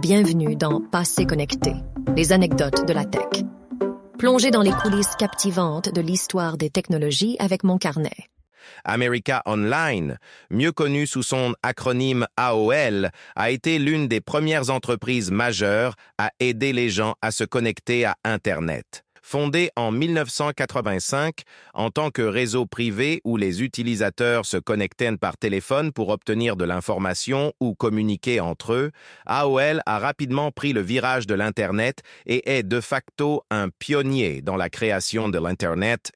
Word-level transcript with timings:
Bienvenue 0.00 0.56
dans 0.56 0.80
Passé 0.80 1.26
connecté, 1.26 1.74
les 2.16 2.32
anecdotes 2.32 2.86
de 2.88 2.92
la 2.94 3.04
tech. 3.04 3.44
Plongez 4.18 4.50
dans 4.50 4.62
les 4.62 4.72
coulisses 4.72 5.14
captivantes 5.16 5.92
de 5.92 6.00
l'histoire 6.00 6.56
des 6.56 6.70
technologies 6.70 7.36
avec 7.38 7.64
mon 7.64 7.76
carnet. 7.76 8.30
America 8.86 9.42
Online, 9.44 10.16
mieux 10.50 10.72
connu 10.72 11.06
sous 11.06 11.22
son 11.22 11.54
acronyme 11.62 12.26
AOL, 12.38 13.10
a 13.36 13.50
été 13.50 13.78
l'une 13.78 14.08
des 14.08 14.22
premières 14.22 14.70
entreprises 14.70 15.30
majeures 15.30 15.96
à 16.16 16.30
aider 16.40 16.72
les 16.72 16.88
gens 16.88 17.14
à 17.20 17.30
se 17.30 17.44
connecter 17.44 18.06
à 18.06 18.16
Internet. 18.24 19.04
Fondée 19.30 19.70
en 19.76 19.92
1985 19.92 21.42
en 21.72 21.90
tant 21.90 22.10
que 22.10 22.20
réseau 22.20 22.66
privé 22.66 23.20
où 23.22 23.36
les 23.36 23.62
utilisateurs 23.62 24.44
se 24.44 24.56
connectaient 24.56 25.16
par 25.18 25.36
téléphone 25.36 25.92
pour 25.92 26.08
obtenir 26.08 26.56
de 26.56 26.64
l'information 26.64 27.52
ou 27.60 27.76
communiquer 27.76 28.40
entre 28.40 28.72
eux, 28.72 28.90
AOL 29.26 29.82
a 29.86 30.00
rapidement 30.00 30.50
pris 30.50 30.72
le 30.72 30.80
virage 30.80 31.28
de 31.28 31.34
l'Internet 31.34 32.00
et 32.26 32.56
est 32.56 32.64
de 32.64 32.80
facto 32.80 33.44
un 33.52 33.68
pionnier 33.68 34.42
dans 34.42 34.56
la 34.56 34.68
création 34.68 35.28
de 35.28 35.38
l'Internet 35.38 36.10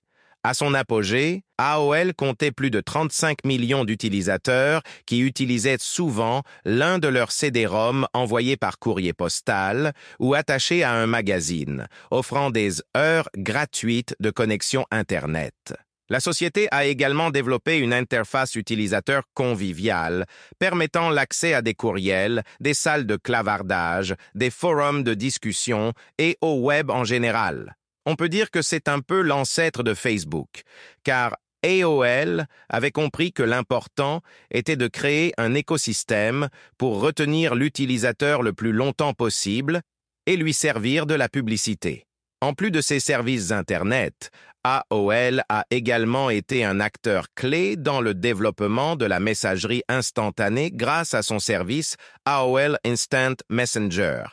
à 0.45 0.53
son 0.53 0.75
apogée, 0.75 1.43
AOL 1.57 2.13
comptait 2.15 2.53
plus 2.53 2.71
de 2.71 2.81
35 2.81 3.45
millions 3.45 3.87
d'utilisateurs 3.87 4.83
qui 5.07 5.21
utilisaient 5.21 5.79
souvent 5.81 6.43
l'un 6.67 6.99
de 6.99 7.09
leurs 7.09 7.33
CD-ROM 7.33 8.07
envoyés 8.13 8.59
par 8.59 8.79
courrier 8.79 9.15
postal 9.15 9.95
ou 10.21 10.35
attachés 10.35 10.83
à 10.83 10.93
un 10.93 11.07
magazine, 11.07 11.89
offrant 12.11 12.51
des 12.51 12.83
heures 12.95 13.31
gratuites 13.37 14.15
de 14.21 14.31
connexion 14.31 14.85
Internet. 14.91 15.75
La 16.11 16.21
société 16.21 16.69
a 16.71 16.85
également 16.85 17.31
développé 17.31 17.79
une 17.79 17.95
interface 17.95 18.55
utilisateur 18.57 19.23
conviviale, 19.33 20.27
permettant 20.59 21.09
l'accès 21.09 21.55
à 21.55 21.63
des 21.63 21.73
courriels, 21.73 22.43
des 22.61 22.75
salles 22.75 23.07
de 23.07 23.17
clavardage, 23.17 24.15
des 24.35 24.51
forums 24.51 25.03
de 25.03 25.15
discussion 25.15 25.95
et 26.19 26.37
au 26.43 26.61
web 26.61 26.91
en 26.91 27.05
général. 27.05 27.75
On 28.07 28.17
peut 28.17 28.29
dire 28.29 28.51
que 28.51 28.63
c'est 28.63 28.89
un 28.89 29.01
peu 29.01 29.23
l'ancêtre 29.23 29.83
de 29.83 29.95
Facebook, 29.95 30.63
car 31.05 31.37
AOL 31.65 32.47
avait 32.69 32.91
compris 32.91 33.33
que 33.33 33.43
l'important 33.43 34.21
était 34.51 34.77
de 34.77 34.87
créer 34.87 35.33
un 35.39 35.55
écosystème 35.55 36.49
pour 36.77 37.01
retenir 37.01 37.55
l'utilisateur 37.55 38.43
le 38.43 38.53
plus 38.53 38.73
longtemps 38.73 39.15
possible 39.15 39.81
et 40.27 40.37
lui 40.37 40.53
servir 40.53 41.07
de 41.07 41.15
la 41.15 41.29
publicité. 41.29 42.07
En 42.43 42.53
plus 42.53 42.71
de 42.71 42.83
ses 42.83 43.01
services 43.01 43.53
Internet, 43.53 44.31
AOL 44.65 45.43
a 45.49 45.65
également 45.71 46.29
été 46.31 46.65
un 46.65 46.81
acteur 46.81 47.27
clé 47.35 47.77
dans 47.77 48.01
le 48.01 48.15
développement 48.15 48.97
de 48.97 49.07
la 49.07 49.21
messagerie 49.21 49.83
instantanée 49.89 50.71
grâce 50.71 51.15
à 51.15 51.23
son 51.23 51.39
service 51.39 51.97
AOL 52.27 52.79
Instant 52.85 53.37
Messenger, 53.49 54.25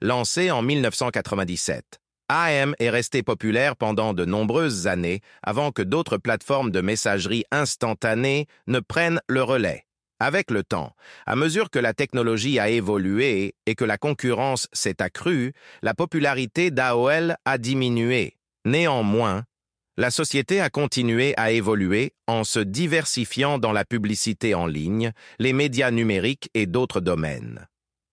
lancé 0.00 0.50
en 0.50 0.62
1997. 0.62 2.00
AM 2.28 2.74
est 2.78 2.90
resté 2.90 3.22
populaire 3.22 3.74
pendant 3.76 4.12
de 4.14 4.24
nombreuses 4.24 4.86
années 4.86 5.20
avant 5.42 5.72
que 5.72 5.82
d'autres 5.82 6.18
plateformes 6.18 6.70
de 6.70 6.80
messagerie 6.80 7.44
instantanée 7.50 8.46
ne 8.66 8.80
prennent 8.80 9.20
le 9.28 9.42
relais. 9.42 9.86
Avec 10.20 10.50
le 10.50 10.64
temps, 10.64 10.94
à 11.26 11.36
mesure 11.36 11.70
que 11.70 11.78
la 11.78 11.94
technologie 11.94 12.58
a 12.58 12.68
évolué 12.68 13.54
et 13.66 13.74
que 13.74 13.84
la 13.84 13.98
concurrence 13.98 14.66
s'est 14.72 15.00
accrue, 15.00 15.52
la 15.80 15.94
popularité 15.94 16.70
d'AOL 16.70 17.36
a 17.44 17.58
diminué. 17.58 18.36
Néanmoins, 18.64 19.44
la 19.96 20.10
société 20.10 20.60
a 20.60 20.70
continué 20.70 21.34
à 21.36 21.52
évoluer 21.52 22.12
en 22.26 22.44
se 22.44 22.60
diversifiant 22.60 23.58
dans 23.58 23.72
la 23.72 23.84
publicité 23.84 24.54
en 24.54 24.66
ligne, 24.66 25.12
les 25.38 25.52
médias 25.52 25.90
numériques 25.90 26.50
et 26.54 26.66
d'autres 26.66 27.00
domaines. 27.00 27.66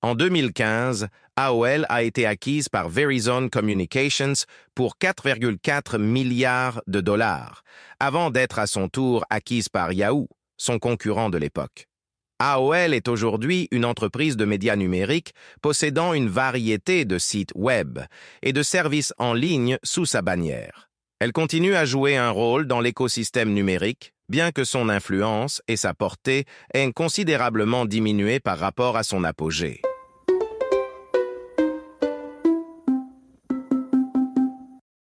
En 0.05 0.13
2015, 0.13 1.07
AOL 1.35 1.87
a 1.89 2.03
été 2.03 2.27
acquise 2.27 2.69
par 2.69 2.89
Verizon 2.89 3.49
Communications 3.49 4.45
pour 4.75 4.97
4,4 5.01 5.97
milliards 5.97 6.79
de 6.85 7.01
dollars, 7.01 7.63
avant 7.99 8.29
d'être 8.29 8.59
à 8.59 8.67
son 8.67 8.87
tour 8.87 9.25
acquise 9.31 9.67
par 9.67 9.93
Yahoo, 9.93 10.27
son 10.57 10.77
concurrent 10.77 11.31
de 11.31 11.39
l'époque. 11.39 11.87
AOL 12.37 12.93
est 12.93 13.07
aujourd'hui 13.07 13.67
une 13.71 13.83
entreprise 13.83 14.37
de 14.37 14.45
médias 14.45 14.75
numériques 14.75 15.33
possédant 15.63 16.13
une 16.13 16.29
variété 16.29 17.03
de 17.05 17.17
sites 17.17 17.53
web 17.55 17.97
et 18.43 18.53
de 18.53 18.61
services 18.61 19.11
en 19.17 19.33
ligne 19.33 19.79
sous 19.81 20.05
sa 20.05 20.21
bannière. 20.21 20.91
Elle 21.19 21.31
continue 21.31 21.73
à 21.73 21.85
jouer 21.85 22.15
un 22.15 22.29
rôle 22.29 22.67
dans 22.67 22.79
l'écosystème 22.79 23.55
numérique, 23.55 24.13
bien 24.29 24.51
que 24.51 24.65
son 24.65 24.87
influence 24.87 25.63
et 25.67 25.77
sa 25.77 25.95
portée 25.95 26.45
aient 26.75 26.91
considérablement 26.91 27.85
diminué 27.85 28.39
par 28.39 28.59
rapport 28.59 28.97
à 28.97 29.01
son 29.01 29.23
apogée. 29.23 29.81